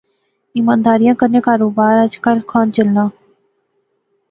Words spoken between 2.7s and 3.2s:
چلنا؟